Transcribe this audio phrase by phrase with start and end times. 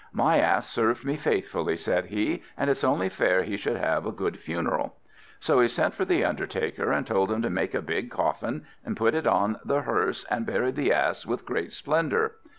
[0.11, 4.11] "My Ass served me faithfully," said he, "and it's only fair he should have a
[4.11, 4.95] good funeral."
[5.39, 8.97] So he sent for the undertaker, and told him to make a big coffin, and
[8.97, 12.31] put it on a hearse, and buried the Ass with great splendour.